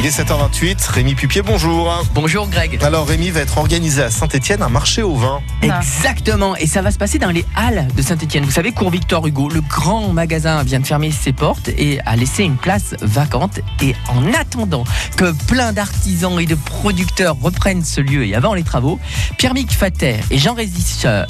Il 0.00 0.06
est 0.06 0.18
7h28. 0.18 0.90
Rémi 0.90 1.14
Pupier, 1.14 1.42
bonjour. 1.42 2.04
Bonjour 2.14 2.48
Greg. 2.48 2.82
Alors 2.82 3.06
Rémi 3.06 3.30
va 3.30 3.40
être 3.40 3.58
organisé 3.58 4.02
à 4.02 4.10
Saint-Etienne 4.10 4.60
un 4.60 4.68
marché 4.68 5.02
au 5.02 5.14
vin. 5.14 5.40
Exactement, 5.62 6.56
et 6.56 6.66
ça 6.66 6.82
va 6.82 6.90
se 6.90 6.98
passer 6.98 7.18
dans 7.18 7.30
les 7.30 7.44
halles 7.54 7.86
de 7.96 8.02
Saint-Etienne. 8.02 8.44
Vous 8.44 8.50
savez, 8.50 8.72
Cours 8.72 8.90
Victor 8.90 9.24
Hugo, 9.26 9.48
le 9.48 9.60
grand 9.60 10.08
magasin 10.08 10.64
vient 10.64 10.80
de 10.80 10.86
fermer 10.86 11.12
ses 11.12 11.32
portes 11.32 11.68
et 11.68 12.00
a 12.06 12.16
laissé 12.16 12.42
une 12.42 12.56
place 12.56 12.96
vacante. 13.02 13.60
Et 13.82 13.94
en 14.08 14.32
attendant 14.34 14.84
que 15.16 15.32
plein 15.46 15.72
d'artisans 15.72 16.40
et 16.40 16.46
de 16.46 16.56
producteurs 16.56 17.36
reprennent 17.40 17.84
ce 17.84 18.00
lieu 18.00 18.26
et 18.26 18.34
avant 18.34 18.54
les 18.54 18.64
travaux, 18.64 18.98
Pierre-Mick 19.38 19.72
Fatet 19.72 20.20
et 20.30 20.38
Jean-Régis 20.38 21.02
euh, 21.04 21.24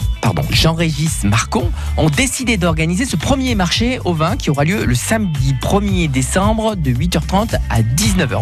Jean-Régis 0.50 1.24
Marcon 1.24 1.70
ont 1.96 2.08
décidé 2.08 2.56
d'organiser 2.56 3.04
ce 3.04 3.16
premier 3.16 3.54
marché 3.54 3.98
au 4.04 4.14
vin 4.14 4.36
qui 4.36 4.50
aura 4.50 4.64
lieu 4.64 4.84
le 4.84 4.94
samedi 4.94 5.54
1er 5.60 6.10
décembre 6.10 6.76
de 6.76 6.90
8h30 6.90 7.56
à 7.70 7.82
19h. 7.82 8.34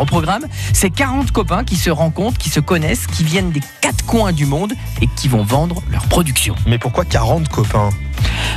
C'est 0.75 0.91
40 0.91 1.31
copains 1.31 1.65
qui 1.65 1.77
se 1.77 1.89
rencontrent, 1.89 2.37
qui 2.37 2.51
se 2.51 2.61
connaissent, 2.61 3.07
qui 3.07 3.25
viennent 3.25 3.51
des 3.51 3.63
quatre 3.81 4.05
coins 4.05 4.33
du 4.33 4.45
monde 4.45 4.75
et 5.01 5.07
qui 5.17 5.29
vont 5.29 5.43
vendre 5.43 5.83
leur 5.91 6.07
production. 6.07 6.55
Mais 6.67 6.79
pourquoi 6.79 7.05
40 7.05 7.49
copains? 7.49 7.89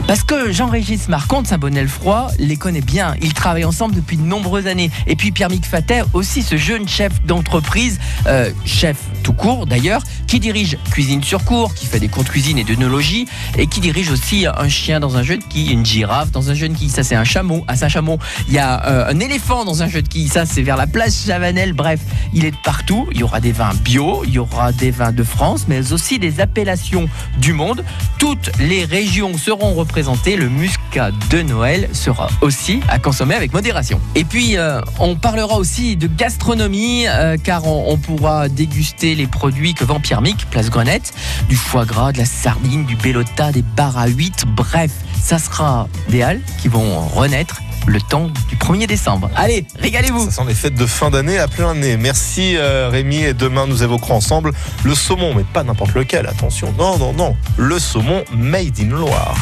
Parce 0.08 0.24
que 0.24 0.52
Jean-Régis 0.52 1.08
Marcon 1.08 1.42
de 1.42 1.48
Saint-Bonnet-le-Froid 1.48 2.28
les 2.40 2.58
connaît 2.58 2.82
bien. 2.82 3.16
Ils 3.22 3.34
travaillent 3.34 3.66
ensemble 3.66 3.96
depuis 3.96 4.18
de 4.18 4.24
nombreuses 4.24 4.68
années. 4.68 4.92
Et 5.08 5.16
puis 5.16 5.32
Pierre-Mick 5.32 5.66
Fatet 5.66 6.04
aussi, 6.14 6.44
ce 6.44 6.58
jeune 6.58 6.88
chef 6.88 7.24
d'entreprise, 7.24 8.00
euh, 8.28 8.52
chef 8.66 8.98
tout 9.24 9.34
court 9.34 9.66
d'ailleurs, 9.66 10.02
qui 10.28 10.40
dirige 10.40 10.78
Cuisine 10.92 11.24
sur 11.24 11.44
cours, 11.44 11.74
qui 11.74 11.86
fait 11.86 12.00
des 12.00 12.08
cours 12.08 12.24
de 12.24 12.30
cuisine 12.30 12.58
et 12.58 12.64
d'œnologie, 12.64 13.26
et 13.58 13.68
qui 13.68 13.80
dirige 13.80 14.12
aussi 14.12 14.46
un 14.46 14.70
chien 14.70 15.00
dans 15.00 15.18
un 15.18 15.24
jeu 15.24 15.38
de 15.38 15.44
quilles, 15.44 15.72
une 15.72 15.86
girafe 15.86 16.32
dans 16.32 16.50
un 16.50 16.54
jeu 16.54 16.70
de 16.70 16.74
quilles, 16.76 16.90
ça 16.90 17.04
c'est 17.04 17.16
un 17.16 17.24
chameau, 17.24 17.64
à 17.68 17.76
Saint-Chamond. 17.76 18.20
Il 18.48 18.54
y 18.54 18.60
a 18.60 18.86
euh, 18.86 19.12
un 19.12 19.20
éléphant 19.20 19.66
dans 19.66 19.82
un 19.82 19.88
jeu 19.88 20.02
de 20.02 20.08
quilles, 20.08 20.30
ça 20.30 20.46
c'est 20.46 20.62
vers 20.62 20.78
la 20.78 20.88
place 20.88 21.26
Chavanel. 21.26 21.74
Bref, 21.74 22.02
il 22.34 22.46
est 22.46 22.52
de 22.52 22.58
partout. 22.64 23.08
Il 23.12 23.20
y 23.20 23.24
aura 23.24 23.40
des 23.40 23.52
vins 23.52 23.74
bio, 23.84 24.24
il 24.26 24.34
y 24.34 24.40
aura 24.40 24.72
des 24.72 24.92
vins 24.92 25.12
de 25.12 25.24
France, 25.24 25.66
mais 25.68 25.92
aussi 25.92 26.20
des 26.20 26.40
appellations 26.40 27.10
du 27.38 27.54
monde. 27.54 27.84
Toutes 28.20 28.52
les 28.60 28.86
régions 28.86 29.38
seront 29.38 29.74
Le 29.96 30.50
muscat 30.50 31.12
de 31.30 31.42
Noël 31.42 31.90
sera 31.94 32.28
aussi 32.42 32.82
à 32.90 33.00
consommer 33.00 33.34
avec 33.34 33.54
modération. 33.54 34.00
Et 34.14 34.26
puis, 34.26 34.58
euh, 34.58 34.82
on 35.00 35.16
parlera 35.16 35.58
aussi 35.58 35.96
de 35.96 36.08
gastronomie, 36.08 37.08
euh, 37.08 37.38
car 37.42 37.66
on, 37.66 37.98
pourra 37.98 38.50
déguster 38.50 39.16
les 39.16 39.26
produits 39.26 39.74
que 39.74 39.86
vend 39.86 40.00
Pierre 40.02 40.22
Mic, 40.22 40.50
Place 40.50 40.70
Grenette, 40.70 41.14
du 41.48 41.56
foie 41.56 41.86
gras, 41.86 42.12
de 42.12 42.18
la 42.18 42.26
sardine, 42.26 42.86
du 42.86 42.98
bellota, 42.98 43.52
des 43.52 43.62
bars 43.62 43.98
à 43.98 44.08
8. 44.08 44.46
Bref, 44.48 44.92
ça 45.22 45.40
sera 45.40 45.88
des 46.10 46.22
halles 46.22 46.42
qui 46.62 46.68
vont 46.68 47.00
renaître 47.08 47.62
le 47.88 48.02
temps 48.02 48.30
du 48.50 48.56
1er 48.56 48.88
décembre. 48.88 49.30
Allez, 49.36 49.66
régalez-vous 49.80 50.26
Ça 50.26 50.32
sent 50.32 50.48
les 50.48 50.54
fêtes 50.54 50.76
de 50.76 50.86
fin 50.86 51.10
d'année 51.10 51.38
à 51.38 51.48
plein 51.48 51.76
nez. 51.76 51.98
Merci 51.98 52.56
euh, 52.58 52.90
Rémi 52.90 53.18
et 53.18 53.34
demain 53.34 53.66
nous 53.68 53.84
évoquerons 53.84 54.16
ensemble 54.16 54.52
le 54.84 54.96
saumon, 54.96 55.34
mais 55.36 55.44
pas 55.44 55.64
n'importe 55.64 55.94
lequel, 55.94 56.28
attention. 56.28 56.74
Non, 56.78 56.98
non, 56.98 57.14
non, 57.14 57.36
le 57.58 57.80
saumon 57.80 58.24
made 58.36 58.80
in 58.80 58.90
Loire. 58.90 59.36